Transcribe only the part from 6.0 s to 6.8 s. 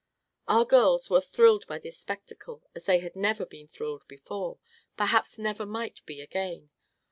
be again.